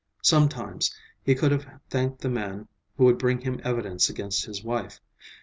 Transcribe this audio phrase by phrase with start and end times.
[0.23, 2.67] Sometimes he could have thanked the man
[2.97, 4.99] who would bring him evidence against his wife.